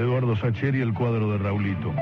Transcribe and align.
Eduardo 0.00 0.34
Sacheri 0.34 0.80
el 0.80 0.94
cuadro 0.94 1.30
de 1.30 1.38
Raulito. 1.38 1.92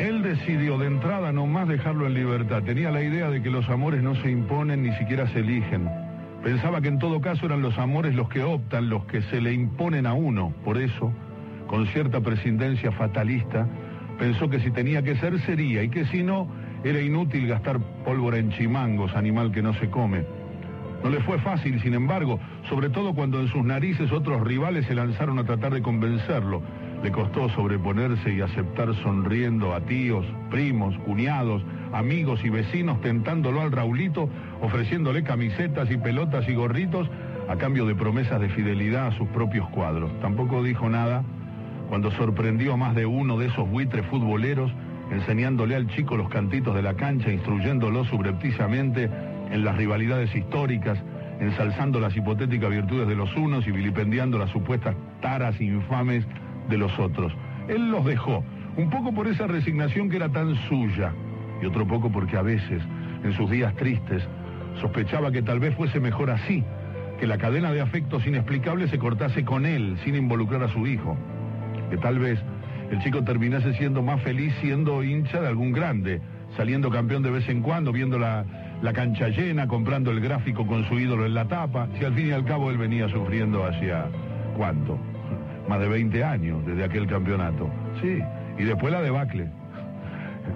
Él 0.00 0.22
decidió 0.22 0.78
de 0.78 0.86
entrada 0.86 1.32
no 1.32 1.46
más 1.46 1.68
dejarlo 1.68 2.06
en 2.06 2.14
libertad. 2.14 2.62
Tenía 2.64 2.90
la 2.90 3.02
idea 3.02 3.30
de 3.30 3.40
que 3.40 3.50
los 3.50 3.68
amores 3.68 4.02
no 4.02 4.14
se 4.16 4.30
imponen 4.30 4.82
ni 4.82 4.92
siquiera 4.96 5.28
se 5.28 5.40
eligen. 5.40 5.88
Pensaba 6.42 6.80
que 6.80 6.88
en 6.88 6.98
todo 6.98 7.20
caso 7.20 7.46
eran 7.46 7.62
los 7.62 7.78
amores 7.78 8.14
los 8.14 8.28
que 8.28 8.42
optan, 8.42 8.88
los 8.88 9.04
que 9.04 9.22
se 9.22 9.40
le 9.40 9.52
imponen 9.52 10.06
a 10.06 10.14
uno. 10.14 10.52
Por 10.64 10.78
eso, 10.78 11.12
con 11.66 11.86
cierta 11.86 12.20
prescindencia 12.20 12.90
fatalista, 12.90 13.68
pensó 14.18 14.50
que 14.50 14.58
si 14.58 14.70
tenía 14.70 15.02
que 15.02 15.16
ser, 15.16 15.38
sería, 15.42 15.82
y 15.82 15.88
que 15.88 16.06
si 16.06 16.22
no, 16.22 16.48
era 16.82 17.00
inútil 17.00 17.46
gastar 17.46 17.78
pólvora 18.04 18.38
en 18.38 18.50
chimangos, 18.50 19.14
animal 19.14 19.52
que 19.52 19.62
no 19.62 19.72
se 19.74 19.88
come. 19.88 20.39
No 21.02 21.10
le 21.10 21.20
fue 21.20 21.38
fácil, 21.38 21.80
sin 21.80 21.94
embargo, 21.94 22.38
sobre 22.68 22.90
todo 22.90 23.14
cuando 23.14 23.40
en 23.40 23.48
sus 23.48 23.64
narices 23.64 24.12
otros 24.12 24.42
rivales 24.42 24.86
se 24.86 24.94
lanzaron 24.94 25.38
a 25.38 25.44
tratar 25.44 25.72
de 25.72 25.80
convencerlo. 25.80 26.62
Le 27.02 27.10
costó 27.10 27.48
sobreponerse 27.50 28.34
y 28.34 28.42
aceptar 28.42 28.94
sonriendo 29.02 29.74
a 29.74 29.80
tíos, 29.80 30.26
primos, 30.50 30.94
cuñados, 30.98 31.62
amigos 31.92 32.44
y 32.44 32.50
vecinos 32.50 33.00
tentándolo 33.00 33.62
al 33.62 33.72
Raulito, 33.72 34.28
ofreciéndole 34.60 35.22
camisetas 35.22 35.90
y 35.90 35.96
pelotas 35.96 36.46
y 36.48 36.54
gorritos 36.54 37.08
a 37.48 37.56
cambio 37.56 37.86
de 37.86 37.94
promesas 37.94 38.38
de 38.40 38.50
fidelidad 38.50 39.06
a 39.06 39.16
sus 39.16 39.28
propios 39.28 39.68
cuadros. 39.70 40.10
Tampoco 40.20 40.62
dijo 40.62 40.90
nada 40.90 41.24
cuando 41.88 42.10
sorprendió 42.12 42.74
a 42.74 42.76
más 42.76 42.94
de 42.94 43.06
uno 43.06 43.38
de 43.38 43.46
esos 43.46 43.68
buitres 43.68 44.04
futboleros 44.06 44.70
enseñándole 45.10 45.74
al 45.74 45.88
chico 45.88 46.16
los 46.16 46.28
cantitos 46.28 46.74
de 46.74 46.82
la 46.82 46.94
cancha, 46.94 47.32
instruyéndolo 47.32 48.04
subrepticiamente 48.04 49.10
en 49.50 49.64
las 49.64 49.76
rivalidades 49.76 50.34
históricas, 50.34 50.98
ensalzando 51.40 52.00
las 52.00 52.16
hipotéticas 52.16 52.70
virtudes 52.70 53.08
de 53.08 53.14
los 53.14 53.34
unos 53.36 53.66
y 53.66 53.72
vilipendiando 53.72 54.38
las 54.38 54.50
supuestas 54.50 54.94
taras 55.20 55.60
infames 55.60 56.24
de 56.68 56.78
los 56.78 56.96
otros. 56.98 57.32
Él 57.68 57.90
los 57.90 58.04
dejó, 58.04 58.44
un 58.76 58.90
poco 58.90 59.12
por 59.12 59.26
esa 59.26 59.46
resignación 59.46 60.08
que 60.08 60.16
era 60.16 60.28
tan 60.28 60.54
suya, 60.68 61.12
y 61.62 61.66
otro 61.66 61.86
poco 61.86 62.10
porque 62.10 62.36
a 62.36 62.42
veces, 62.42 62.82
en 63.24 63.32
sus 63.32 63.50
días 63.50 63.74
tristes, 63.76 64.22
sospechaba 64.80 65.30
que 65.30 65.42
tal 65.42 65.60
vez 65.60 65.74
fuese 65.74 66.00
mejor 66.00 66.30
así, 66.30 66.64
que 67.18 67.26
la 67.26 67.38
cadena 67.38 67.72
de 67.72 67.80
afectos 67.80 68.26
inexplicables 68.26 68.90
se 68.90 68.98
cortase 68.98 69.44
con 69.44 69.66
él, 69.66 69.96
sin 70.04 70.14
involucrar 70.14 70.62
a 70.62 70.68
su 70.68 70.86
hijo, 70.86 71.16
que 71.90 71.96
tal 71.98 72.18
vez 72.18 72.38
el 72.90 73.00
chico 73.02 73.22
terminase 73.22 73.74
siendo 73.74 74.02
más 74.02 74.22
feliz 74.22 74.54
siendo 74.60 75.02
hincha 75.02 75.40
de 75.40 75.48
algún 75.48 75.72
grande, 75.72 76.20
saliendo 76.56 76.90
campeón 76.90 77.22
de 77.22 77.30
vez 77.30 77.48
en 77.48 77.62
cuando, 77.62 77.92
viendo 77.92 78.18
la, 78.18 78.44
la 78.82 78.92
cancha 78.92 79.28
llena, 79.28 79.66
comprando 79.66 80.10
el 80.10 80.20
gráfico 80.20 80.66
con 80.66 80.84
su 80.88 80.98
ídolo 80.98 81.26
en 81.26 81.34
la 81.34 81.46
tapa, 81.46 81.88
si 81.98 82.04
al 82.04 82.14
fin 82.14 82.28
y 82.28 82.32
al 82.32 82.44
cabo 82.44 82.70
él 82.70 82.78
venía 82.78 83.08
sufriendo 83.08 83.64
hacia, 83.64 84.06
¿cuánto? 84.56 84.98
más 85.70 85.78
de 85.78 85.88
20 85.88 86.24
años 86.24 86.66
desde 86.66 86.84
aquel 86.84 87.06
campeonato. 87.06 87.70
Sí, 88.00 88.18
y 88.58 88.64
después 88.64 88.92
la 88.92 89.00
debacle. 89.02 89.48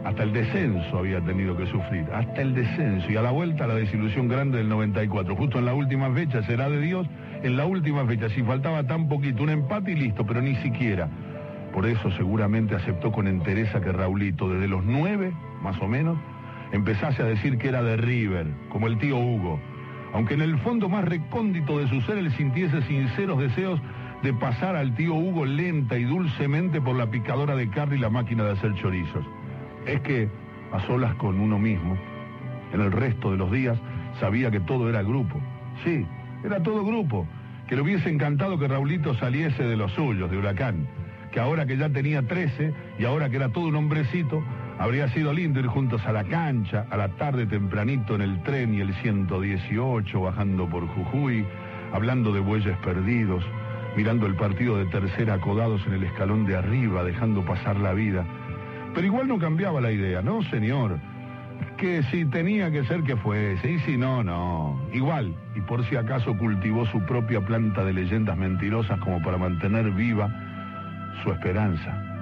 Hasta 0.05 0.25
el 0.25 0.33
descenso 0.33 0.99
había 0.99 1.21
tenido 1.21 1.57
que 1.57 1.67
sufrir, 1.67 2.05
hasta 2.13 2.43
el 2.43 2.53
descenso. 2.53 3.11
Y 3.13 3.17
a 3.17 3.23
la 3.23 3.31
vuelta 3.31 3.67
la 3.69 3.77
desilusión 3.77 4.27
grande 4.27 4.59
del 4.59 4.69
94. 4.69 5.37
Justo 5.37 5.61
en 5.61 5.67
la 5.67 5.75
última 5.75 6.11
fecha, 6.11 6.43
será 6.43 6.69
de 6.69 6.81
Dios, 6.81 7.07
en 7.45 7.57
la 7.57 7.65
última 7.65 8.05
fecha, 8.05 8.29
si 8.31 8.43
faltaba 8.43 8.83
tan 8.85 9.09
poquito, 9.09 9.45
un 9.45 9.51
empate 9.51 9.93
y 9.93 9.95
listo, 9.95 10.27
pero 10.27 10.43
ni 10.43 10.57
siquiera. 10.57 11.09
Por 11.73 11.87
eso 11.87 12.11
seguramente 12.13 12.75
aceptó 12.75 13.13
con 13.13 13.29
entereza 13.29 13.81
que 13.81 13.93
Raulito, 13.93 14.49
desde 14.49 14.67
los 14.67 14.85
nueve, 14.85 15.33
más 15.63 15.81
o 15.81 15.87
menos, 15.87 16.19
empezase 16.75 17.23
a 17.23 17.27
decir 17.27 17.57
que 17.57 17.69
era 17.69 17.83
de 17.83 17.97
River, 17.97 18.49
como 18.69 18.89
el 18.89 18.99
tío 18.99 19.17
Hugo. 19.17 19.61
Aunque 20.13 20.35
en 20.35 20.43
el 20.43 20.59
fondo 20.59 20.89
más 20.89 21.05
recóndito 21.05 21.79
de 21.79 21.89
su 21.89 22.01
ser 22.01 22.19
él 22.19 22.33
sintiese 22.33 22.83
sinceros 22.83 23.39
deseos 23.39 23.81
de 24.23 24.33
pasar 24.33 24.75
al 24.75 24.95
tío 24.95 25.15
Hugo 25.15 25.45
lenta 25.45 25.97
y 25.97 26.05
dulcemente 26.05 26.81
por 26.81 26.97
la 26.97 27.11
picadora 27.11 27.55
de 27.55 27.69
carne 27.71 27.97
y 27.97 28.01
la 28.01 28.11
máquina 28.11 28.43
de 28.43 28.53
hacer 28.53 28.75
chorizos. 28.75 29.25
Es 29.87 30.01
que, 30.01 30.29
a 30.73 30.81
solas 30.81 31.15
con 31.15 31.39
uno 31.39 31.61
mismo, 31.61 31.97
en 32.73 32.81
el 32.81 32.91
resto 32.91 33.31
de 33.31 33.37
los 33.37 33.53
días, 33.53 33.79
sabía 34.19 34.51
que 34.51 34.61
todo 34.61 34.89
era 34.89 35.03
grupo. 35.03 35.41
Sí, 35.85 36.05
era 36.43 36.61
todo 36.61 36.85
grupo. 36.85 37.27
Que 37.69 37.77
le 37.77 37.83
hubiese 37.83 38.11
encantado 38.11 38.59
que 38.59 38.67
Raulito 38.67 39.15
saliese 39.15 39.63
de 39.63 39.77
los 39.77 39.93
suyos, 39.93 40.29
de 40.29 40.39
Huracán. 40.39 40.89
Que 41.31 41.39
ahora 41.39 41.67
que 41.67 41.77
ya 41.77 41.89
tenía 41.89 42.23
13 42.23 42.73
y 42.99 43.05
ahora 43.05 43.31
que 43.31 43.37
era 43.37 43.51
todo 43.51 43.69
un 43.69 43.77
hombrecito, 43.77 44.43
habría 44.79 45.09
sido 45.09 45.33
lindo 45.33 45.61
ir 45.61 45.67
juntos 45.67 46.05
a 46.07 46.13
la 46.13 46.25
cancha, 46.25 46.87
a 46.91 46.97
la 46.97 47.09
tarde 47.09 47.47
tempranito 47.47 48.15
en 48.15 48.23
el 48.23 48.43
tren 48.43 48.75
y 48.75 48.81
el 48.81 48.95
118, 48.95 50.21
bajando 50.21 50.69
por 50.69 50.87
Jujuy, 50.87 51.45
hablando 51.93 52.33
de 52.33 52.41
bueyes 52.41 52.77
perdidos 52.79 53.45
mirando 53.97 54.27
el 54.27 54.35
partido 54.35 54.77
de 54.77 54.87
tercera 54.87 55.35
acodados 55.35 55.87
en 55.87 55.95
el 55.95 56.05
escalón 56.05 56.47
de 56.47 56.57
arriba, 56.57 57.05
dejando 57.05 57.45
pasar 57.45 57.77
la 57.77 57.93
vida. 57.93 58.25
Pero 58.95 59.07
igual 59.07 59.29
no 59.29 59.39
cambiaba 59.39 59.81
la 59.81 59.93
idea, 59.93 60.23
¿no, 60.23 60.43
señor? 60.45 60.99
Que 61.77 62.03
si 62.05 62.25
tenía 62.25 62.71
que 62.71 62.85
ser 62.85 63.03
que 63.03 63.17
fuese, 63.17 63.73
y 63.73 63.79
si 63.81 63.97
no, 63.97 64.23
no. 64.23 64.81
Igual, 64.93 65.35
y 65.55 65.61
por 65.61 65.85
si 65.87 65.97
acaso 65.97 66.37
cultivó 66.37 66.87
su 66.87 67.01
propia 67.05 67.41
planta 67.41 67.85
de 67.85 67.93
leyendas 67.93 68.37
mentirosas 68.37 68.99
como 69.01 69.23
para 69.23 69.39
mantener 69.39 69.91
viva 69.93 70.29
su 71.23 71.31
esperanza. 71.33 72.14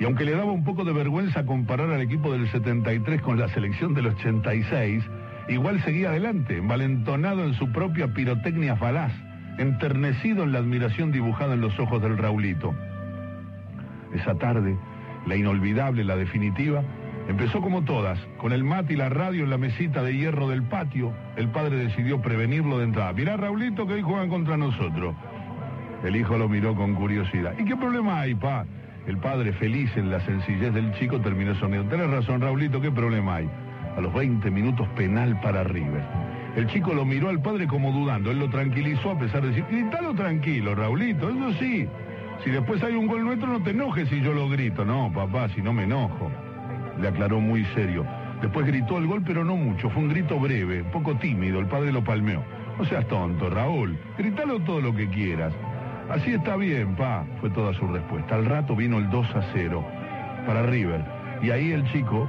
Y 0.00 0.04
aunque 0.04 0.24
le 0.24 0.32
daba 0.32 0.52
un 0.52 0.64
poco 0.64 0.84
de 0.84 0.92
vergüenza 0.92 1.44
comparar 1.44 1.90
al 1.90 2.00
equipo 2.00 2.32
del 2.32 2.48
73 2.50 3.20
con 3.20 3.38
la 3.38 3.48
selección 3.48 3.94
del 3.94 4.06
86, 4.08 5.04
igual 5.48 5.82
seguía 5.82 6.10
adelante, 6.10 6.58
envalentonado 6.58 7.44
en 7.44 7.54
su 7.54 7.72
propia 7.72 8.12
pirotecnia 8.14 8.76
falaz 8.76 9.12
enternecido 9.58 10.44
en 10.44 10.52
la 10.52 10.60
admiración 10.60 11.12
dibujada 11.12 11.54
en 11.54 11.60
los 11.60 11.78
ojos 11.78 12.00
del 12.00 12.16
Raulito. 12.16 12.74
Esa 14.14 14.36
tarde, 14.36 14.76
la 15.26 15.36
inolvidable, 15.36 16.04
la 16.04 16.16
definitiva, 16.16 16.82
empezó 17.28 17.60
como 17.60 17.82
todas, 17.82 18.18
con 18.38 18.52
el 18.52 18.64
mate 18.64 18.94
y 18.94 18.96
la 18.96 19.08
radio 19.08 19.44
en 19.44 19.50
la 19.50 19.58
mesita 19.58 20.02
de 20.02 20.16
hierro 20.16 20.48
del 20.48 20.62
patio. 20.62 21.12
El 21.36 21.48
padre 21.48 21.76
decidió 21.76 22.22
prevenirlo 22.22 22.78
de 22.78 22.84
entrada. 22.84 23.12
Mirá, 23.12 23.36
Raulito, 23.36 23.86
que 23.86 23.94
hoy 23.94 24.02
juegan 24.02 24.28
contra 24.28 24.56
nosotros. 24.56 25.14
El 26.04 26.16
hijo 26.16 26.38
lo 26.38 26.48
miró 26.48 26.74
con 26.74 26.94
curiosidad. 26.94 27.54
¿Y 27.58 27.64
qué 27.64 27.76
problema 27.76 28.20
hay, 28.20 28.34
pa? 28.34 28.64
El 29.08 29.16
padre, 29.16 29.54
feliz 29.54 29.90
en 29.96 30.10
la 30.10 30.20
sencillez 30.20 30.74
del 30.74 30.92
chico, 30.92 31.18
terminó 31.18 31.54
sonriendo. 31.54 31.88
Tenés 31.88 32.10
razón, 32.10 32.42
Raulito, 32.42 32.78
¿qué 32.78 32.90
problema 32.90 33.36
hay? 33.36 33.48
A 33.96 34.02
los 34.02 34.12
20 34.12 34.50
minutos 34.50 34.86
penal 34.88 35.40
para 35.40 35.64
River. 35.64 36.02
El 36.54 36.66
chico 36.66 36.92
lo 36.92 37.06
miró 37.06 37.30
al 37.30 37.40
padre 37.40 37.66
como 37.66 37.90
dudando. 37.90 38.30
Él 38.30 38.38
lo 38.38 38.50
tranquilizó 38.50 39.12
a 39.12 39.18
pesar 39.18 39.40
de 39.40 39.48
decir, 39.48 39.64
gritalo 39.70 40.14
tranquilo, 40.14 40.74
Raulito, 40.74 41.30
eso 41.30 41.58
sí. 41.58 41.88
Si 42.44 42.50
después 42.50 42.82
hay 42.82 42.96
un 42.96 43.06
gol 43.06 43.24
nuestro, 43.24 43.48
no 43.48 43.62
te 43.62 43.70
enojes 43.70 44.10
si 44.10 44.20
yo 44.20 44.34
lo 44.34 44.46
grito. 44.46 44.84
No, 44.84 45.10
papá, 45.10 45.48
si 45.54 45.62
no 45.62 45.72
me 45.72 45.84
enojo. 45.84 46.30
Le 47.00 47.08
aclaró 47.08 47.40
muy 47.40 47.64
serio. 47.74 48.04
Después 48.42 48.66
gritó 48.66 48.98
el 48.98 49.06
gol, 49.06 49.22
pero 49.24 49.42
no 49.42 49.56
mucho. 49.56 49.88
Fue 49.88 50.02
un 50.02 50.10
grito 50.10 50.38
breve, 50.38 50.84
poco 50.84 51.16
tímido. 51.16 51.60
El 51.60 51.66
padre 51.66 51.92
lo 51.92 52.04
palmeó. 52.04 52.44
No 52.76 52.84
seas 52.84 53.08
tonto, 53.08 53.48
Raúl. 53.48 53.98
Gritalo 54.18 54.60
todo 54.60 54.82
lo 54.82 54.94
que 54.94 55.08
quieras. 55.08 55.54
Así 56.10 56.32
está 56.32 56.56
bien, 56.56 56.96
pa, 56.96 57.24
fue 57.40 57.50
toda 57.50 57.74
su 57.74 57.86
respuesta. 57.86 58.34
Al 58.34 58.46
rato 58.46 58.74
vino 58.74 58.98
el 58.98 59.10
2 59.10 59.36
a 59.36 59.42
0 59.52 59.84
para 60.46 60.62
River. 60.62 61.04
Y 61.42 61.50
ahí 61.50 61.72
el 61.72 61.84
chico 61.92 62.26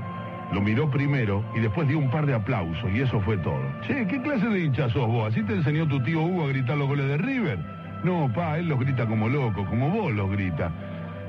lo 0.51 0.61
miró 0.61 0.89
primero 0.89 1.43
y 1.55 1.59
después 1.59 1.87
dio 1.87 1.97
un 1.97 2.09
par 2.09 2.25
de 2.25 2.33
aplausos 2.33 2.91
y 2.93 2.99
eso 2.99 3.21
fue 3.21 3.37
todo. 3.37 3.61
Che, 3.87 4.05
¿qué 4.07 4.21
clase 4.21 4.49
de 4.49 4.65
hincha 4.65 4.89
sos 4.89 5.07
vos? 5.07 5.31
¿Así 5.31 5.43
te 5.43 5.53
enseñó 5.53 5.87
tu 5.87 6.01
tío 6.03 6.21
Hugo 6.21 6.45
a 6.45 6.47
gritar 6.49 6.77
los 6.77 6.89
goles 6.89 7.07
de 7.07 7.17
River? 7.17 7.59
No, 8.03 8.29
pa, 8.33 8.57
él 8.57 8.67
los 8.67 8.79
grita 8.79 9.05
como 9.05 9.29
loco, 9.29 9.65
como 9.65 9.89
vos 9.89 10.11
los 10.11 10.29
grita. 10.29 10.71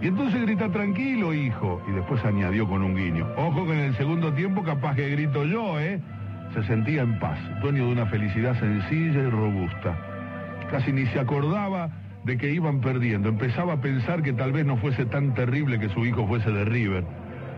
Y 0.02 0.08
entonces 0.08 0.42
grita 0.42 0.68
tranquilo, 0.70 1.32
hijo. 1.32 1.80
Y 1.88 1.92
después 1.92 2.24
añadió 2.24 2.66
con 2.66 2.82
un 2.82 2.96
guiño. 2.96 3.28
Ojo 3.36 3.66
que 3.66 3.72
en 3.74 3.80
el 3.80 3.96
segundo 3.96 4.32
tiempo 4.32 4.64
capaz 4.64 4.96
que 4.96 5.08
grito 5.10 5.44
yo, 5.44 5.78
¿eh? 5.78 6.00
Se 6.54 6.64
sentía 6.64 7.02
en 7.02 7.16
paz, 7.20 7.38
dueño 7.60 7.86
de 7.86 7.92
una 7.92 8.06
felicidad 8.06 8.58
sencilla 8.58 9.20
y 9.20 9.30
robusta. 9.30 9.96
Casi 10.70 10.92
ni 10.92 11.06
se 11.06 11.20
acordaba 11.20 11.90
de 12.24 12.36
que 12.36 12.52
iban 12.52 12.80
perdiendo. 12.80 13.28
Empezaba 13.28 13.74
a 13.74 13.80
pensar 13.80 14.22
que 14.22 14.32
tal 14.32 14.52
vez 14.52 14.66
no 14.66 14.76
fuese 14.76 15.06
tan 15.06 15.34
terrible 15.34 15.78
que 15.78 15.88
su 15.88 16.04
hijo 16.04 16.26
fuese 16.26 16.50
de 16.50 16.64
River. 16.64 17.04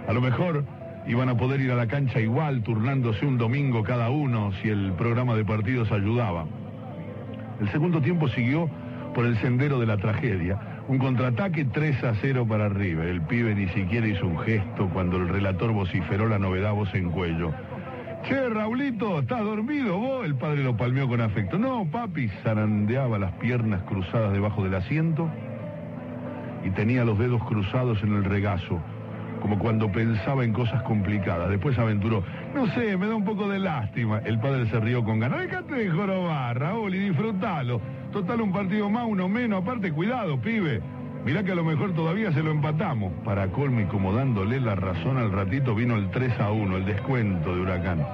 A 0.06 0.12
lo 0.12 0.20
mejor 0.20 0.64
iban 1.06 1.28
a 1.28 1.36
poder 1.36 1.60
ir 1.60 1.72
a 1.72 1.76
la 1.76 1.86
cancha 1.86 2.20
igual, 2.20 2.62
turnándose 2.62 3.26
un 3.26 3.38
domingo 3.38 3.82
cada 3.82 4.10
uno 4.10 4.52
si 4.62 4.68
el 4.68 4.92
programa 4.92 5.34
de 5.34 5.44
partidos 5.44 5.90
ayudaba. 5.90 6.46
El 7.60 7.70
segundo 7.70 8.00
tiempo 8.00 8.28
siguió 8.28 8.68
por 9.14 9.26
el 9.26 9.36
sendero 9.38 9.78
de 9.78 9.86
la 9.86 9.96
tragedia. 9.96 10.58
Un 10.88 10.98
contraataque 10.98 11.64
3 11.64 12.04
a 12.04 12.14
0 12.20 12.46
para 12.48 12.68
River. 12.68 13.06
El 13.06 13.22
pibe 13.22 13.54
ni 13.54 13.68
siquiera 13.68 14.06
hizo 14.06 14.26
un 14.26 14.38
gesto 14.40 14.88
cuando 14.92 15.16
el 15.16 15.28
relator 15.28 15.72
vociferó 15.72 16.28
la 16.28 16.38
novedad 16.38 16.72
voz 16.72 16.92
en 16.94 17.10
cuello. 17.10 17.52
Che, 18.24 18.48
Raulito, 18.48 19.18
¿estás 19.18 19.40
dormido 19.40 19.98
vos? 19.98 20.24
El 20.24 20.36
padre 20.36 20.62
lo 20.62 20.76
palmeó 20.76 21.08
con 21.08 21.20
afecto. 21.20 21.58
No, 21.58 21.84
papi, 21.90 22.28
zarandeaba 22.44 23.18
las 23.18 23.32
piernas 23.32 23.82
cruzadas 23.82 24.32
debajo 24.32 24.62
del 24.62 24.74
asiento 24.74 25.28
y 26.64 26.70
tenía 26.70 27.04
los 27.04 27.18
dedos 27.18 27.42
cruzados 27.44 28.00
en 28.02 28.14
el 28.14 28.24
regazo 28.24 28.80
como 29.40 29.58
cuando 29.58 29.90
pensaba 29.90 30.44
en 30.44 30.52
cosas 30.52 30.82
complicadas. 30.84 31.50
Después 31.50 31.76
aventuró, 31.76 32.22
no 32.54 32.68
sé, 32.68 32.96
me 32.96 33.08
da 33.08 33.16
un 33.16 33.24
poco 33.24 33.48
de 33.48 33.58
lástima. 33.58 34.20
El 34.24 34.38
padre 34.38 34.66
se 34.66 34.78
rió 34.78 35.02
con 35.04 35.18
ganas. 35.18 35.40
Déjate 35.40 35.74
de 35.74 35.90
jorobar, 35.90 36.56
Raúl, 36.60 36.94
y 36.94 36.98
disfrútalo. 37.08 37.80
Total, 38.12 38.40
un 38.40 38.52
partido 38.52 38.88
más, 38.88 39.04
uno 39.04 39.28
menos. 39.28 39.62
Aparte, 39.62 39.90
cuidado, 39.90 40.40
pibe. 40.40 40.80
Mirá 41.24 41.44
que 41.44 41.52
a 41.52 41.54
lo 41.54 41.62
mejor 41.62 41.94
todavía 41.94 42.32
se 42.32 42.42
lo 42.42 42.50
empatamos. 42.50 43.12
Para 43.24 43.46
colmo 43.48 43.80
y 43.80 43.84
como 43.84 44.12
dándole 44.12 44.60
la 44.60 44.74
razón 44.74 45.18
al 45.18 45.30
ratito 45.30 45.74
vino 45.74 45.94
el 45.94 46.10
3 46.10 46.40
a 46.40 46.50
1, 46.50 46.76
el 46.78 46.84
descuento 46.84 47.54
de 47.54 47.60
Huracán. 47.60 48.04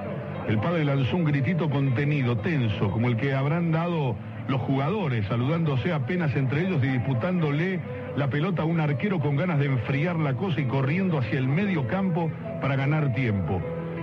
El 0.46 0.58
padre 0.58 0.84
lanzó 0.84 1.16
un 1.16 1.24
gritito 1.24 1.70
contenido, 1.70 2.36
tenso, 2.38 2.90
como 2.90 3.08
el 3.08 3.16
que 3.16 3.34
habrán 3.34 3.72
dado 3.72 4.14
los 4.46 4.60
jugadores, 4.60 5.26
saludándose 5.26 5.92
apenas 5.92 6.34
entre 6.36 6.66
ellos 6.66 6.82
y 6.84 6.88
disputándole 6.88 7.80
la 8.16 8.28
pelota 8.28 8.62
a 8.62 8.66
un 8.66 8.80
arquero 8.80 9.20
con 9.20 9.36
ganas 9.36 9.58
de 9.58 9.66
enfriar 9.66 10.16
la 10.16 10.34
cosa 10.34 10.60
y 10.60 10.64
corriendo 10.64 11.18
hacia 11.18 11.38
el 11.38 11.48
medio 11.48 11.86
campo 11.86 12.30
para 12.60 12.76
ganar 12.76 13.14
tiempo. 13.14 13.60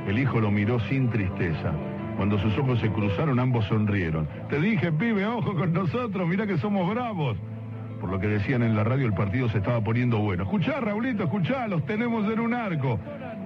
El 0.07 0.17
hijo 0.17 0.39
lo 0.39 0.49
miró 0.49 0.79
sin 0.81 1.09
tristeza. 1.09 1.73
Cuando 2.15 2.39
sus 2.39 2.57
ojos 2.57 2.79
se 2.79 2.89
cruzaron, 2.89 3.39
ambos 3.39 3.65
sonrieron. 3.65 4.27
Te 4.49 4.59
dije, 4.59 4.91
pibe, 4.91 5.25
ojo 5.25 5.53
con 5.53 5.73
nosotros, 5.73 6.27
mira 6.27 6.47
que 6.47 6.57
somos 6.57 6.89
bravos. 6.89 7.37
Por 7.99 8.09
lo 8.09 8.19
que 8.19 8.27
decían 8.27 8.63
en 8.63 8.75
la 8.75 8.83
radio, 8.83 9.05
el 9.05 9.13
partido 9.13 9.49
se 9.49 9.59
estaba 9.59 9.81
poniendo 9.81 10.19
bueno. 10.19 10.43
Escuchá, 10.43 10.79
Raulito, 10.79 11.23
escuchá, 11.23 11.67
los 11.67 11.85
tenemos 11.85 12.31
en 12.31 12.39
un 12.39 12.53
arco. 12.53 12.99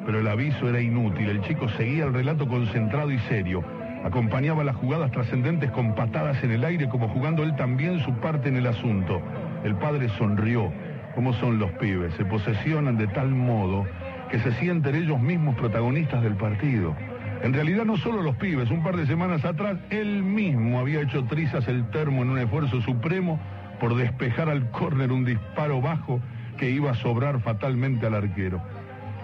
Pero 0.05 0.19
el 0.19 0.27
aviso 0.27 0.69
era 0.69 0.81
inútil. 0.81 1.29
El 1.29 1.41
chico 1.41 1.69
seguía 1.69 2.05
el 2.05 2.13
relato 2.13 2.47
concentrado 2.47 3.11
y 3.11 3.19
serio. 3.19 3.63
Acompañaba 4.03 4.63
las 4.63 4.75
jugadas 4.75 5.11
trascendentes 5.11 5.71
con 5.71 5.93
patadas 5.93 6.43
en 6.43 6.51
el 6.51 6.63
aire, 6.63 6.89
como 6.89 7.09
jugando 7.09 7.43
él 7.43 7.55
también 7.55 7.99
su 7.99 8.13
parte 8.15 8.49
en 8.49 8.57
el 8.57 8.67
asunto. 8.67 9.21
El 9.63 9.75
padre 9.75 10.09
sonrió. 10.17 10.71
¿Cómo 11.15 11.33
son 11.33 11.59
los 11.59 11.71
pibes? 11.73 12.13
Se 12.15 12.25
posesionan 12.25 12.97
de 12.97 13.07
tal 13.07 13.29
modo 13.29 13.85
que 14.31 14.39
se 14.39 14.51
sienten 14.53 14.95
ellos 14.95 15.19
mismos 15.19 15.55
protagonistas 15.55 16.23
del 16.23 16.35
partido. 16.35 16.95
En 17.43 17.53
realidad 17.53 17.85
no 17.85 17.97
solo 17.97 18.21
los 18.21 18.35
pibes, 18.35 18.69
un 18.69 18.83
par 18.83 18.95
de 18.95 19.05
semanas 19.05 19.43
atrás 19.45 19.77
él 19.89 20.23
mismo 20.23 20.79
había 20.79 21.01
hecho 21.01 21.23
trizas 21.25 21.67
el 21.67 21.89
termo 21.89 22.21
en 22.21 22.31
un 22.31 22.39
esfuerzo 22.39 22.81
supremo 22.81 23.39
por 23.79 23.95
despejar 23.95 24.49
al 24.49 24.69
córner 24.71 25.11
un 25.11 25.25
disparo 25.25 25.81
bajo 25.81 26.19
que 26.57 26.69
iba 26.69 26.91
a 26.91 26.95
sobrar 26.95 27.39
fatalmente 27.39 28.05
al 28.05 28.15
arquero. 28.15 28.61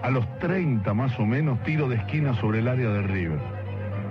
A 0.02 0.10
los 0.10 0.38
30 0.38 0.92
más 0.94 1.18
o 1.18 1.26
menos, 1.26 1.62
tiro 1.62 1.88
de 1.88 1.96
esquina 1.96 2.34
sobre 2.34 2.60
el 2.60 2.68
área 2.68 2.88
de 2.88 3.02
River. 3.02 3.38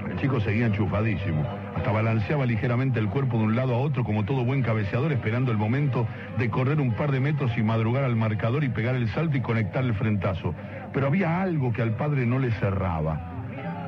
El 0.10 0.18
chico 0.20 0.40
seguía 0.40 0.68
enchufadísimo. 0.68 1.46
Hasta 1.76 1.92
balanceaba 1.92 2.46
ligeramente 2.46 3.00
el 3.00 3.10
cuerpo 3.10 3.38
de 3.38 3.44
un 3.44 3.56
lado 3.56 3.76
a 3.76 3.80
otro 3.80 4.04
como 4.04 4.24
todo 4.24 4.46
buen 4.46 4.62
cabeceador 4.62 5.12
esperando 5.12 5.52
el 5.52 5.58
momento 5.58 6.08
de 6.38 6.50
correr 6.50 6.80
un 6.80 6.94
par 6.94 7.12
de 7.12 7.20
metros 7.20 7.52
y 7.58 7.64
madrugar 7.64 8.04
al 8.04 8.16
marcador 8.16 8.64
y 8.64 8.70
pegar 8.70 8.96
el 8.96 9.10
salto 9.10 9.38
y 9.38 9.42
conectar 9.42 9.84
el 9.84 9.94
frentazo. 9.94 10.54
Pero 10.94 11.08
había 11.08 11.42
algo 11.42 11.74
que 11.74 11.82
al 11.82 11.96
padre 11.96 12.26
no 12.26 12.40
le 12.40 12.52
cerraba. 12.52 13.32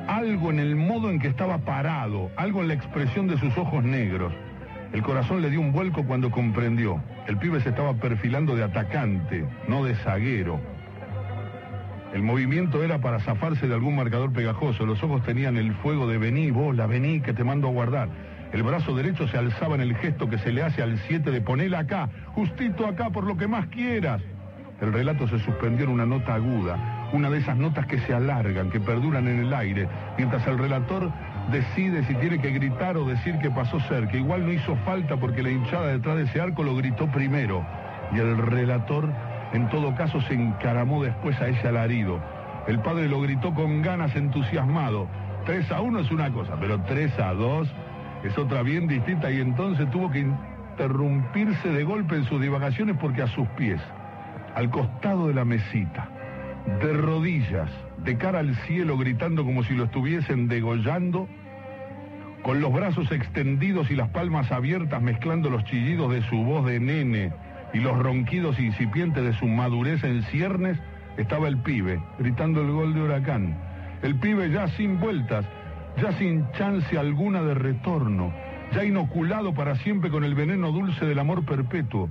Algo 0.06 0.50
en 0.50 0.58
el 0.58 0.76
modo 0.76 1.10
en 1.10 1.18
que 1.18 1.28
estaba 1.28 1.58
parado, 1.58 2.30
algo 2.36 2.62
en 2.62 2.68
la 2.68 2.74
expresión 2.74 3.26
de 3.26 3.38
sus 3.38 3.56
ojos 3.56 3.84
negros. 3.84 4.32
El 4.92 5.02
corazón 5.02 5.42
le 5.42 5.50
dio 5.50 5.60
un 5.60 5.72
vuelco 5.72 6.04
cuando 6.04 6.30
comprendió. 6.30 7.02
El 7.26 7.36
pibe 7.36 7.60
se 7.60 7.68
estaba 7.68 7.94
perfilando 7.94 8.56
de 8.56 8.64
atacante, 8.64 9.44
no 9.68 9.84
de 9.84 9.94
zaguero. 9.96 10.60
El 12.14 12.22
movimiento 12.22 12.82
era 12.82 12.98
para 12.98 13.20
zafarse 13.20 13.68
de 13.68 13.74
algún 13.74 13.96
marcador 13.96 14.32
pegajoso. 14.32 14.86
Los 14.86 15.02
ojos 15.02 15.22
tenían 15.24 15.58
el 15.58 15.74
fuego 15.74 16.06
de 16.06 16.16
vení, 16.16 16.50
bola, 16.50 16.86
vení, 16.86 17.20
que 17.20 17.34
te 17.34 17.44
mando 17.44 17.68
a 17.68 17.70
guardar. 17.70 18.08
El 18.50 18.62
brazo 18.62 18.94
derecho 18.94 19.28
se 19.28 19.36
alzaba 19.36 19.74
en 19.74 19.82
el 19.82 19.94
gesto 19.94 20.30
que 20.30 20.38
se 20.38 20.52
le 20.52 20.62
hace 20.62 20.82
al 20.82 20.98
7 21.06 21.30
de 21.30 21.40
ponela 21.42 21.80
acá, 21.80 22.08
justito 22.28 22.86
acá, 22.86 23.10
por 23.10 23.24
lo 23.24 23.36
que 23.36 23.46
más 23.46 23.66
quieras. 23.66 24.22
El 24.80 24.92
relato 24.92 25.28
se 25.28 25.38
suspendió 25.40 25.84
en 25.84 25.90
una 25.90 26.06
nota 26.06 26.34
aguda, 26.34 26.97
una 27.12 27.30
de 27.30 27.38
esas 27.38 27.56
notas 27.56 27.86
que 27.86 27.98
se 28.00 28.14
alargan, 28.14 28.70
que 28.70 28.80
perduran 28.80 29.28
en 29.28 29.40
el 29.40 29.54
aire, 29.54 29.88
mientras 30.16 30.46
el 30.46 30.58
relator 30.58 31.10
decide 31.50 32.04
si 32.04 32.14
tiene 32.16 32.38
que 32.38 32.50
gritar 32.50 32.96
o 32.96 33.04
decir 33.04 33.38
que 33.38 33.50
pasó 33.50 33.80
cerca. 33.80 34.16
Igual 34.16 34.44
no 34.44 34.52
hizo 34.52 34.76
falta 34.84 35.16
porque 35.16 35.42
la 35.42 35.50
hinchada 35.50 35.88
detrás 35.88 36.16
de 36.16 36.24
ese 36.24 36.40
arco 36.40 36.62
lo 36.62 36.76
gritó 36.76 37.06
primero. 37.06 37.64
Y 38.12 38.18
el 38.18 38.36
relator, 38.36 39.08
en 39.52 39.68
todo 39.68 39.94
caso, 39.94 40.20
se 40.22 40.34
encaramó 40.34 41.02
después 41.02 41.40
a 41.40 41.48
ese 41.48 41.68
alarido. 41.68 42.20
El 42.66 42.80
padre 42.80 43.08
lo 43.08 43.20
gritó 43.20 43.54
con 43.54 43.82
ganas, 43.82 44.14
entusiasmado. 44.14 45.08
3 45.46 45.72
a 45.72 45.80
1 45.80 46.00
es 46.00 46.10
una 46.10 46.30
cosa, 46.30 46.56
pero 46.60 46.80
3 46.82 47.18
a 47.20 47.32
2 47.32 47.68
es 48.24 48.36
otra 48.36 48.62
bien 48.62 48.86
distinta 48.86 49.30
y 49.30 49.40
entonces 49.40 49.90
tuvo 49.90 50.10
que 50.10 50.26
interrumpirse 50.78 51.70
de 51.70 51.84
golpe 51.84 52.16
en 52.16 52.24
sus 52.24 52.40
divagaciones 52.40 52.96
porque 53.00 53.22
a 53.22 53.26
sus 53.28 53.48
pies, 53.48 53.80
al 54.54 54.70
costado 54.70 55.28
de 55.28 55.34
la 55.34 55.44
mesita, 55.44 56.08
de 56.66 56.92
rodillas, 56.92 57.70
de 58.04 58.16
cara 58.16 58.40
al 58.40 58.54
cielo, 58.66 58.96
gritando 58.96 59.44
como 59.44 59.64
si 59.64 59.74
lo 59.74 59.84
estuviesen 59.84 60.48
degollando, 60.48 61.28
con 62.42 62.60
los 62.60 62.72
brazos 62.72 63.10
extendidos 63.10 63.90
y 63.90 63.96
las 63.96 64.08
palmas 64.10 64.50
abiertas 64.52 65.02
mezclando 65.02 65.50
los 65.50 65.64
chillidos 65.64 66.12
de 66.12 66.22
su 66.22 66.36
voz 66.36 66.66
de 66.66 66.80
nene 66.80 67.32
y 67.74 67.80
los 67.80 67.98
ronquidos 67.98 68.58
incipientes 68.58 69.22
de 69.22 69.32
su 69.34 69.46
madurez 69.46 70.02
en 70.04 70.22
ciernes, 70.24 70.78
estaba 71.16 71.48
el 71.48 71.58
pibe, 71.58 72.00
gritando 72.18 72.62
el 72.62 72.70
gol 72.70 72.94
de 72.94 73.02
huracán. 73.02 73.58
El 74.02 74.14
pibe 74.16 74.50
ya 74.50 74.68
sin 74.68 75.00
vueltas, 75.00 75.44
ya 76.00 76.12
sin 76.12 76.48
chance 76.52 76.96
alguna 76.96 77.42
de 77.42 77.54
retorno, 77.54 78.32
ya 78.72 78.84
inoculado 78.84 79.52
para 79.52 79.74
siempre 79.76 80.10
con 80.10 80.22
el 80.24 80.34
veneno 80.34 80.70
dulce 80.70 81.04
del 81.04 81.18
amor 81.18 81.44
perpetuo, 81.44 82.08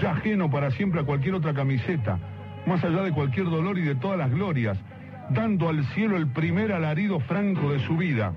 ya 0.00 0.12
ajeno 0.12 0.50
para 0.50 0.70
siempre 0.72 1.00
a 1.00 1.04
cualquier 1.04 1.34
otra 1.34 1.54
camiseta, 1.54 2.18
más 2.66 2.82
allá 2.84 3.02
de 3.02 3.12
cualquier 3.12 3.46
dolor 3.46 3.78
y 3.78 3.82
de 3.82 3.94
todas 3.94 4.18
las 4.18 4.30
glorias, 4.30 4.78
dando 5.30 5.68
al 5.68 5.84
cielo 5.86 6.16
el 6.16 6.28
primer 6.28 6.72
alarido 6.72 7.20
franco 7.20 7.72
de 7.72 7.80
su 7.80 7.96
vida. 7.96 8.32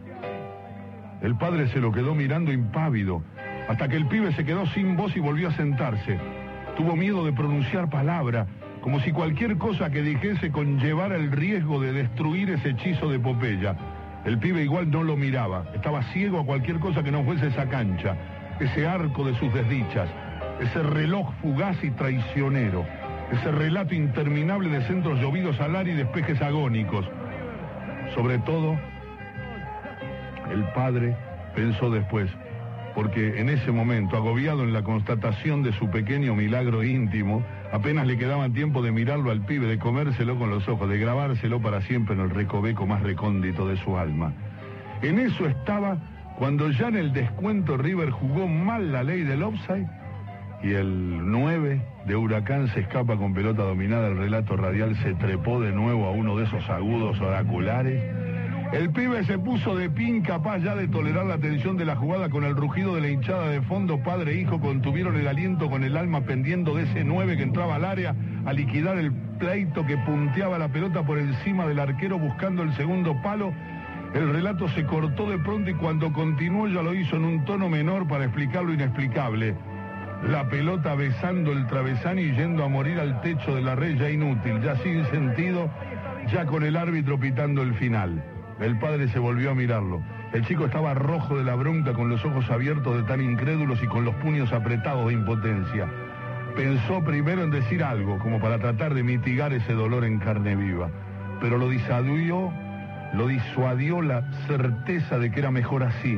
El 1.22 1.36
padre 1.36 1.68
se 1.70 1.80
lo 1.80 1.92
quedó 1.92 2.14
mirando 2.14 2.52
impávido, 2.52 3.24
hasta 3.68 3.88
que 3.88 3.96
el 3.96 4.08
pibe 4.08 4.34
se 4.34 4.46
quedó 4.46 4.66
sin 4.68 4.96
voz 4.96 5.16
y 5.16 5.20
volvió 5.20 5.50
a 5.50 5.54
sentarse. 5.54 6.20
Tuvo 6.76 6.96
miedo 6.96 7.26
de 7.26 7.34
pronunciar 7.34 7.90
palabra, 7.90 8.48
como 8.82 9.00
si 9.00 9.12
cualquier 9.12 9.58
cosa 9.58 9.90
que 9.90 10.02
dijese 10.02 10.52
conllevara 10.52 11.16
el 11.16 11.32
riesgo 11.32 11.80
de 11.80 11.94
destruir 11.94 12.50
ese 12.50 12.72
hechizo 12.72 13.10
de 13.10 13.20
Popeya. 13.20 13.76
El 14.26 14.38
pibe 14.38 14.64
igual 14.64 14.92
no 14.92 15.04
lo 15.04 15.16
miraba, 15.16 15.66
estaba 15.74 16.04
ciego 16.12 16.40
a 16.40 16.46
cualquier 16.46 16.80
cosa 16.80 17.04
que 17.04 17.12
no 17.12 17.24
fuese 17.24 17.48
esa 17.48 17.68
cancha, 17.68 18.16
ese 18.60 18.88
arco 18.88 19.26
de 19.26 19.36
sus 19.36 19.54
desdichas, 19.54 20.10
ese 20.60 20.84
reloj 20.84 21.32
fugaz 21.42 21.82
y 21.84 21.92
traicionero, 21.92 22.86
ese 23.32 23.52
relato 23.52 23.96
interminable 23.96 24.70
de 24.70 24.82
centros 24.84 25.20
llovidos 25.20 25.60
al 25.60 25.76
ar 25.76 25.88
y 25.88 25.94
despejes 25.94 26.42
agónicos. 26.42 27.06
Sobre 28.14 28.38
todo, 28.40 28.78
el 30.52 30.64
padre 30.74 31.16
pensó 31.56 31.90
después, 31.90 32.30
porque 32.94 33.40
en 33.40 33.50
ese 33.50 33.72
momento, 33.72 34.18
agobiado 34.18 34.64
en 34.64 34.74
la 34.74 34.84
constatación 34.84 35.64
de 35.64 35.74
su 35.74 35.90
pequeño 35.90 36.36
milagro 36.36 36.84
íntimo, 36.84 37.44
apenas 37.72 38.06
le 38.06 38.18
quedaba 38.18 38.50
tiempo 38.50 38.82
de 38.82 38.92
mirarlo 38.92 39.32
al 39.32 39.46
pibe, 39.46 39.68
de 39.68 39.80
comérselo 39.80 40.38
con 40.38 40.50
los 40.50 40.68
ojos, 40.68 40.90
de 40.90 41.00
grabárselo 41.00 41.62
para 41.62 41.82
siempre 41.82 42.14
en 42.14 42.22
el 42.22 42.30
recoveco 42.30 42.86
más 42.86 43.02
recóndito 43.02 43.68
de 43.68 43.78
su 43.78 43.98
alma. 43.98 44.34
En 45.02 45.20
eso 45.20 45.48
estaba 45.48 45.98
cuando 46.38 46.70
ya 46.70 46.88
en 46.88 46.96
el 46.96 47.14
descuento 47.14 47.78
River 47.78 48.10
jugó 48.12 48.48
mal 48.48 48.92
la 48.92 49.04
ley 49.04 49.22
del 49.24 49.44
offside 49.44 49.88
y 50.64 50.74
el 50.74 51.30
9 51.30 51.82
de 52.06 52.16
Huracán 52.16 52.68
se 52.70 52.80
escapa 52.80 53.18
con 53.18 53.34
pelota 53.34 53.64
dominada, 53.64 54.08
el 54.08 54.18
relato 54.18 54.56
radial 54.56 54.96
se 55.04 55.14
trepó 55.16 55.60
de 55.60 55.72
nuevo 55.72 56.08
a 56.08 56.12
uno 56.12 56.38
de 56.38 56.46
esos 56.46 56.70
agudos 56.70 57.20
oraculares 57.20 58.02
el 58.74 58.90
pibe 58.90 59.24
se 59.26 59.38
puso 59.38 59.76
de 59.76 59.88
pin 59.88 60.24
capaz 60.24 60.58
ya 60.58 60.74
de 60.74 60.88
tolerar 60.88 61.28
la 61.28 61.38
tensión 61.38 61.78
de 61.78 61.86
la 61.86 61.96
jugada 61.96 62.30
con 62.30 62.44
el 62.44 62.56
rugido 62.56 62.96
de 62.96 63.02
la 63.02 63.10
hinchada 63.10 63.50
de 63.50 63.62
fondo. 63.62 64.00
Padre 64.00 64.34
e 64.34 64.42
hijo 64.42 64.60
contuvieron 64.60 65.16
el 65.16 65.28
aliento 65.28 65.70
con 65.70 65.84
el 65.84 65.96
alma 65.96 66.22
pendiendo 66.22 66.74
de 66.74 66.86
ese 66.86 67.04
9 67.04 67.38
que 67.38 67.44
entraba 67.44 67.76
al 67.76 67.86
área 67.86 68.16
a 68.48 68.52
liquidar 68.52 68.98
el 68.98 69.12
pleito 69.38 69.86
que 69.86 69.96
punteaba 69.98 70.58
la 70.58 70.70
pelota 70.70 71.06
por 71.06 71.20
encima 71.20 71.68
del 71.68 71.78
arquero 71.78 72.18
buscando 72.18 72.64
el 72.64 72.74
segundo 72.74 73.16
palo. 73.22 73.54
El 74.16 74.34
relato 74.34 74.68
se 74.70 74.84
cortó 74.86 75.30
de 75.30 75.38
pronto 75.38 75.70
y 75.70 75.76
cuando 75.76 76.12
continuó 76.12 76.68
ya 76.68 76.82
lo 76.82 76.96
hizo 76.96 77.18
en 77.18 77.26
un 77.26 77.46
tono 77.46 77.70
menor 77.70 78.08
para 78.08 78.24
explicar 78.24 78.64
lo 78.64 78.74
inexplicable. 78.74 79.54
La 80.28 80.48
pelota 80.48 80.96
besando 80.96 81.52
el 81.52 81.68
travesán 81.68 82.18
y 82.18 82.32
yendo 82.32 82.64
a 82.64 82.70
morir 82.70 82.98
al 83.00 83.20
techo 83.22 83.56
de 83.56 83.62
la 83.62 83.76
red 83.76 83.98
ya 83.98 84.10
inútil, 84.10 84.62
ya 84.62 84.76
sin 84.78 85.06
sentido, 85.08 85.70
ya 86.32 86.46
con 86.46 86.64
el 86.64 86.78
árbitro 86.78 87.20
pitando 87.20 87.62
el 87.62 87.74
final. 87.74 88.24
El 88.60 88.80
padre 88.80 89.10
se 89.10 89.20
volvió 89.20 89.52
a 89.52 89.56
mirarlo. 89.56 90.02
El 90.32 90.46
chico 90.46 90.66
estaba 90.66 90.94
rojo 90.94 91.38
de 91.38 91.44
la 91.44 91.56
bronca, 91.56 91.94
con 91.94 92.08
los 92.10 92.24
ojos 92.24 92.50
abiertos 92.50 92.96
de 92.96 93.04
tan 93.04 93.22
incrédulos 93.22 93.84
y 93.84 93.88
con 93.88 94.06
los 94.06 94.16
puños 94.16 94.54
apretados 94.54 95.08
de 95.08 95.14
impotencia. 95.14 95.88
Pensó 96.56 97.04
primero 97.04 97.44
en 97.44 97.52
decir 97.52 97.84
algo, 97.84 98.18
como 98.20 98.40
para 98.40 98.60
tratar 98.60 98.94
de 98.94 99.04
mitigar 99.04 99.52
ese 99.52 99.74
dolor 99.74 100.06
en 100.06 100.20
carne 100.20 100.56
viva, 100.56 100.90
pero 101.42 101.58
lo 101.58 101.68
disuadió, 101.68 102.54
lo 103.14 103.28
disuadió 103.28 104.02
la 104.02 104.24
certeza 104.48 105.20
de 105.20 105.32
que 105.32 105.40
era 105.42 105.52
mejor 105.52 105.84
así, 105.84 106.18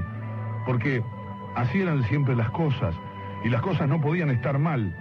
porque 0.66 1.02
así 1.56 1.82
eran 1.82 2.04
siempre 2.04 2.36
las 2.36 2.50
cosas, 2.52 2.94
y 3.46 3.50
las 3.50 3.62
cosas 3.62 3.88
no 3.88 4.02
podían 4.02 4.32
estar 4.32 4.58
mal, 4.58 4.92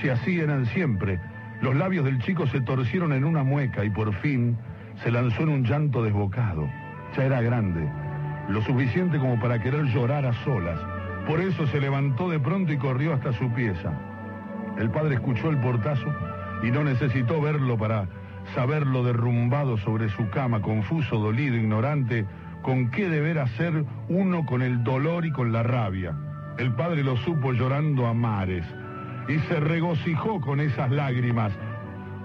si 0.00 0.08
así 0.08 0.40
eran 0.40 0.66
siempre. 0.66 1.20
Los 1.62 1.76
labios 1.76 2.04
del 2.04 2.18
chico 2.18 2.44
se 2.48 2.60
torcieron 2.60 3.12
en 3.12 3.24
una 3.24 3.44
mueca 3.44 3.84
y 3.84 3.90
por 3.90 4.12
fin 4.14 4.58
se 5.04 5.12
lanzó 5.12 5.42
en 5.42 5.50
un 5.50 5.64
llanto 5.64 6.02
desbocado. 6.02 6.68
Ya 7.16 7.24
era 7.24 7.40
grande, 7.40 7.88
lo 8.48 8.60
suficiente 8.62 9.18
como 9.20 9.38
para 9.38 9.60
querer 9.62 9.84
llorar 9.84 10.26
a 10.26 10.32
solas, 10.44 10.78
Por 11.28 11.40
eso 11.40 11.66
se 11.68 11.80
levantó 11.80 12.28
de 12.28 12.38
pronto 12.38 12.72
y 12.72 12.76
corrió 12.76 13.14
hasta 13.14 13.32
su 13.32 13.50
pieza. 13.52 13.92
El 14.76 14.90
padre 14.90 15.14
escuchó 15.14 15.48
el 15.48 15.58
portazo 15.58 16.12
y 16.62 16.70
no 16.70 16.84
necesitó 16.84 17.40
verlo 17.40 17.78
para 17.78 18.08
saberlo 18.54 19.04
derrumbado 19.04 19.78
sobre 19.78 20.10
su 20.10 20.28
cama, 20.30 20.60
confuso, 20.60 21.16
dolido, 21.16 21.56
ignorante, 21.56 22.26
con 22.60 22.90
qué 22.90 23.08
deber 23.08 23.38
hacer 23.38 23.84
uno 24.08 24.44
con 24.44 24.60
el 24.60 24.82
dolor 24.82 25.24
y 25.24 25.30
con 25.30 25.52
la 25.52 25.62
rabia. 25.62 26.14
El 26.58 26.72
padre 26.72 27.02
lo 27.02 27.16
supo 27.16 27.52
llorando 27.52 28.06
a 28.06 28.14
mares 28.14 28.64
y 29.28 29.38
se 29.48 29.58
regocijó 29.58 30.40
con 30.40 30.60
esas 30.60 30.90
lágrimas, 30.90 31.52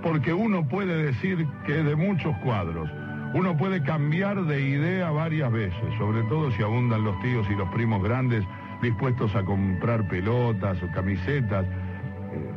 porque 0.04 0.34
uno 0.34 0.68
puede 0.68 1.04
decir 1.04 1.48
que 1.66 1.84
de 1.84 1.96
muchos 1.96 2.36
cuadros. 2.38 2.90
Uno 3.34 3.58
puede 3.58 3.82
cambiar 3.82 4.44
de 4.46 4.62
idea 4.62 5.12
varias 5.12 5.52
veces, 5.52 5.98
sobre 5.98 6.24
todo 6.24 6.52
si 6.52 6.64
abundan 6.64 7.04
los 7.04 7.20
tíos 7.22 7.48
y 7.50 7.56
los 7.56 7.70
primos 7.70 8.04
grandes 8.04 8.44
dispuestos 8.82 9.36
a 9.36 9.44
comprar 9.44 10.08
pelotas 10.08 10.82
o 10.82 10.92
camisetas. 10.92 11.66
Eh, 11.66 12.52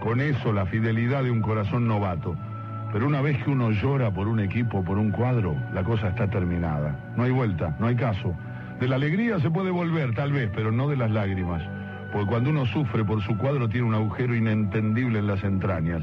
con 0.00 0.20
eso 0.20 0.52
la 0.52 0.66
fidelidad 0.66 1.24
de 1.24 1.30
un 1.30 1.40
corazón 1.40 1.88
novato. 1.88 2.36
Pero 2.92 3.06
una 3.06 3.20
vez 3.20 3.42
que 3.42 3.50
uno 3.50 3.70
llora 3.70 4.10
por 4.12 4.28
un 4.28 4.40
equipo, 4.40 4.82
por 4.84 4.96
un 4.96 5.10
cuadro, 5.10 5.56
la 5.72 5.82
cosa 5.82 6.08
está 6.08 6.28
terminada. 6.28 7.12
No 7.16 7.24
hay 7.24 7.30
vuelta, 7.30 7.76
no 7.78 7.86
hay 7.86 7.96
caso. 7.96 8.34
De 8.80 8.88
la 8.88 8.96
alegría 8.96 9.40
se 9.40 9.50
puede 9.50 9.70
volver, 9.70 10.14
tal 10.14 10.32
vez, 10.32 10.50
pero 10.54 10.70
no 10.70 10.88
de 10.88 10.96
las 10.96 11.10
lágrimas. 11.10 11.62
Porque 12.12 12.26
cuando 12.26 12.50
uno 12.50 12.66
sufre 12.66 13.04
por 13.04 13.22
su 13.22 13.36
cuadro 13.38 13.68
tiene 13.68 13.86
un 13.86 13.94
agujero 13.94 14.34
inentendible 14.34 15.18
en 15.18 15.26
las 15.26 15.42
entrañas 15.44 16.02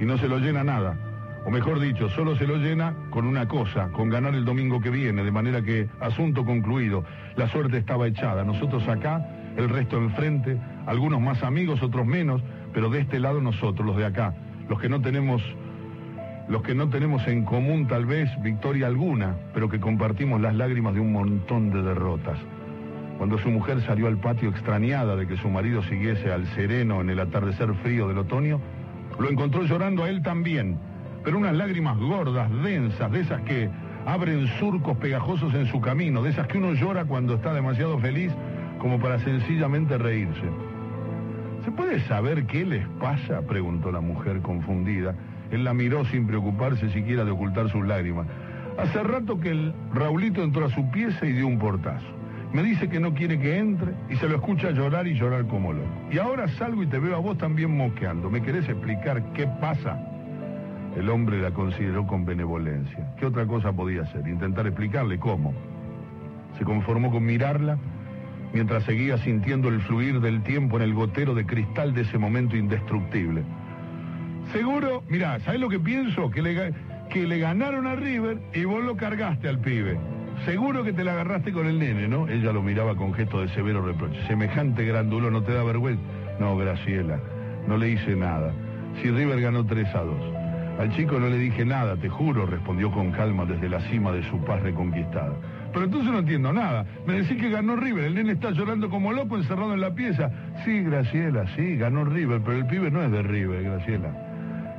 y 0.00 0.04
no 0.04 0.16
se 0.18 0.28
lo 0.28 0.38
llena 0.38 0.62
nada. 0.62 0.96
O 1.44 1.50
mejor 1.50 1.80
dicho, 1.80 2.08
solo 2.10 2.36
se 2.36 2.46
lo 2.46 2.56
llena 2.56 2.94
con 3.10 3.26
una 3.26 3.48
cosa, 3.48 3.88
con 3.88 4.08
ganar 4.08 4.34
el 4.34 4.44
domingo 4.44 4.80
que 4.80 4.90
viene, 4.90 5.24
de 5.24 5.30
manera 5.32 5.62
que 5.62 5.88
asunto 6.00 6.44
concluido. 6.44 7.04
La 7.34 7.48
suerte 7.48 7.78
estaba 7.78 8.06
echada. 8.06 8.44
Nosotros 8.44 8.86
acá, 8.86 9.26
el 9.56 9.68
resto 9.68 9.96
enfrente, 9.96 10.56
algunos 10.86 11.20
más 11.20 11.42
amigos, 11.42 11.82
otros 11.82 12.06
menos, 12.06 12.40
pero 12.72 12.88
de 12.88 13.00
este 13.00 13.18
lado 13.18 13.40
nosotros, 13.40 13.84
los 13.84 13.96
de 13.96 14.06
acá, 14.06 14.34
los 14.68 14.80
que 14.80 14.88
no 14.88 15.00
tenemos 15.00 15.42
los 16.48 16.62
que 16.62 16.74
no 16.74 16.88
tenemos 16.88 17.26
en 17.28 17.44
común 17.44 17.86
tal 17.86 18.06
vez 18.06 18.30
victoria 18.42 18.86
alguna, 18.86 19.36
pero 19.54 19.68
que 19.68 19.80
compartimos 19.80 20.40
las 20.40 20.54
lágrimas 20.54 20.94
de 20.94 21.00
un 21.00 21.12
montón 21.12 21.70
de 21.70 21.82
derrotas. 21.82 22.38
Cuando 23.18 23.38
su 23.38 23.50
mujer 23.50 23.80
salió 23.82 24.08
al 24.08 24.18
patio 24.18 24.48
extrañada 24.48 25.14
de 25.16 25.26
que 25.26 25.36
su 25.36 25.48
marido 25.48 25.82
siguiese 25.84 26.32
al 26.32 26.46
sereno 26.54 27.00
en 27.00 27.10
el 27.10 27.20
atardecer 27.20 27.72
frío 27.74 28.08
del 28.08 28.18
otoño, 28.18 28.60
lo 29.18 29.30
encontró 29.30 29.62
llorando 29.62 30.04
a 30.04 30.08
él 30.08 30.22
también, 30.22 30.78
pero 31.22 31.38
unas 31.38 31.54
lágrimas 31.54 31.98
gordas, 31.98 32.50
densas, 32.62 33.10
de 33.12 33.20
esas 33.20 33.40
que 33.42 33.70
abren 34.06 34.46
surcos 34.58 34.96
pegajosos 34.96 35.54
en 35.54 35.66
su 35.66 35.80
camino, 35.80 36.22
de 36.22 36.30
esas 36.30 36.48
que 36.48 36.58
uno 36.58 36.72
llora 36.74 37.04
cuando 37.04 37.34
está 37.34 37.54
demasiado 37.54 37.98
feliz 37.98 38.32
como 38.78 38.98
para 38.98 39.18
sencillamente 39.20 39.96
reírse. 39.96 40.50
¿Se 41.64 41.70
puede 41.70 42.00
saber 42.08 42.46
qué 42.46 42.64
les 42.64 42.86
pasa? 43.00 43.42
preguntó 43.42 43.92
la 43.92 44.00
mujer 44.00 44.40
confundida. 44.40 45.14
Él 45.52 45.64
la 45.64 45.74
miró 45.74 46.04
sin 46.06 46.26
preocuparse 46.26 46.88
siquiera 46.90 47.24
de 47.24 47.30
ocultar 47.30 47.68
sus 47.70 47.86
lágrimas. 47.86 48.26
Hace 48.78 49.02
rato 49.02 49.38
que 49.38 49.50
el 49.50 49.74
Raulito 49.92 50.42
entró 50.42 50.64
a 50.64 50.70
su 50.70 50.90
pieza 50.90 51.26
y 51.26 51.32
dio 51.32 51.46
un 51.46 51.58
portazo. 51.58 52.06
Me 52.54 52.62
dice 52.62 52.88
que 52.88 52.98
no 52.98 53.14
quiere 53.14 53.38
que 53.38 53.58
entre 53.58 53.92
y 54.10 54.16
se 54.16 54.28
lo 54.28 54.36
escucha 54.36 54.70
llorar 54.70 55.06
y 55.06 55.14
llorar 55.14 55.46
como 55.46 55.72
loco. 55.72 55.88
Y 56.10 56.18
ahora 56.18 56.48
salgo 56.48 56.82
y 56.82 56.86
te 56.86 56.98
veo 56.98 57.14
a 57.14 57.18
vos 57.18 57.36
también 57.36 57.76
mosqueando. 57.76 58.30
¿Me 58.30 58.42
querés 58.42 58.68
explicar 58.68 59.32
qué 59.34 59.46
pasa? 59.60 59.98
El 60.96 61.08
hombre 61.10 61.40
la 61.40 61.50
consideró 61.50 62.06
con 62.06 62.24
benevolencia. 62.24 63.14
¿Qué 63.18 63.26
otra 63.26 63.46
cosa 63.46 63.72
podía 63.72 64.02
hacer? 64.02 64.26
Intentar 64.26 64.66
explicarle 64.66 65.18
cómo. 65.18 65.54
Se 66.58 66.64
conformó 66.64 67.10
con 67.10 67.24
mirarla 67.24 67.78
mientras 68.52 68.84
seguía 68.84 69.16
sintiendo 69.18 69.68
el 69.68 69.80
fluir 69.82 70.20
del 70.20 70.42
tiempo 70.42 70.76
en 70.76 70.82
el 70.82 70.94
gotero 70.94 71.34
de 71.34 71.46
cristal 71.46 71.94
de 71.94 72.02
ese 72.02 72.18
momento 72.18 72.56
indestructible. 72.56 73.42
Seguro, 74.50 75.02
mira, 75.08 75.38
¿sabes 75.40 75.60
lo 75.60 75.68
que 75.68 75.78
pienso? 75.78 76.30
Que 76.30 76.42
le, 76.42 76.74
que 77.10 77.26
le 77.26 77.38
ganaron 77.38 77.86
a 77.86 77.94
River 77.94 78.38
y 78.52 78.64
vos 78.64 78.82
lo 78.82 78.96
cargaste 78.96 79.48
al 79.48 79.58
pibe. 79.58 79.98
Seguro 80.44 80.82
que 80.82 80.92
te 80.92 81.04
la 81.04 81.12
agarraste 81.12 81.52
con 81.52 81.66
el 81.66 81.78
nene, 81.78 82.08
¿no? 82.08 82.26
Ella 82.28 82.52
lo 82.52 82.62
miraba 82.62 82.96
con 82.96 83.14
gesto 83.14 83.40
de 83.40 83.48
severo 83.50 83.80
reproche. 83.80 84.20
Semejante 84.26 84.84
grandulo, 84.84 85.30
¿no 85.30 85.42
te 85.42 85.52
da 85.52 85.62
vergüenza? 85.62 86.02
No, 86.40 86.56
Graciela, 86.56 87.18
no 87.68 87.76
le 87.76 87.90
hice 87.90 88.16
nada. 88.16 88.52
Si 89.00 89.10
River 89.10 89.40
ganó 89.40 89.64
3 89.64 89.94
a 89.94 90.00
2. 90.00 90.16
Al 90.80 90.96
chico 90.96 91.20
no 91.20 91.28
le 91.28 91.38
dije 91.38 91.64
nada, 91.64 91.96
te 91.96 92.08
juro, 92.08 92.44
respondió 92.44 92.90
con 92.90 93.12
calma 93.12 93.44
desde 93.44 93.68
la 93.68 93.80
cima 93.88 94.10
de 94.10 94.22
su 94.24 94.42
paz 94.44 94.60
reconquistada. 94.62 95.34
Pero 95.72 95.84
entonces 95.84 96.10
no 96.10 96.18
entiendo 96.18 96.52
nada. 96.52 96.84
Me 97.06 97.20
decís 97.20 97.40
que 97.40 97.50
ganó 97.50 97.76
River, 97.76 98.04
el 98.04 98.14
nene 98.14 98.32
está 98.32 98.50
llorando 98.50 98.90
como 98.90 99.12
loco 99.12 99.36
encerrado 99.36 99.74
en 99.74 99.80
la 99.80 99.94
pieza. 99.94 100.30
Sí, 100.64 100.82
Graciela, 100.82 101.46
sí, 101.54 101.76
ganó 101.76 102.04
River, 102.04 102.40
pero 102.44 102.58
el 102.58 102.66
pibe 102.66 102.90
no 102.90 103.02
es 103.02 103.12
de 103.12 103.22
River, 103.22 103.62
Graciela 103.62 104.31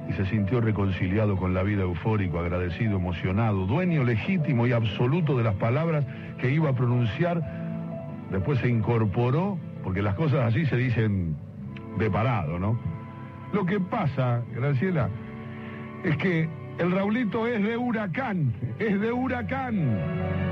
y 0.09 0.13
se 0.13 0.25
sintió 0.25 0.61
reconciliado 0.61 1.37
con 1.37 1.53
la 1.53 1.63
vida 1.63 1.83
eufórico, 1.83 2.39
agradecido, 2.39 2.97
emocionado, 2.97 3.65
dueño 3.65 4.03
legítimo 4.03 4.67
y 4.67 4.71
absoluto 4.71 5.37
de 5.37 5.43
las 5.43 5.55
palabras 5.55 6.05
que 6.39 6.51
iba 6.51 6.69
a 6.69 6.73
pronunciar. 6.73 7.41
Después 8.31 8.59
se 8.59 8.67
incorporó, 8.67 9.57
porque 9.83 10.01
las 10.01 10.15
cosas 10.15 10.41
así 10.41 10.65
se 10.65 10.75
dicen 10.75 11.35
de 11.97 12.09
parado, 12.09 12.59
¿no? 12.59 12.77
Lo 13.53 13.65
que 13.65 13.79
pasa, 13.79 14.41
Graciela, 14.53 15.09
es 16.03 16.17
que 16.17 16.49
el 16.79 16.91
Raulito 16.91 17.47
es 17.47 17.61
de 17.63 17.77
huracán, 17.77 18.53
es 18.79 18.99
de 18.99 19.11
huracán. 19.11 20.42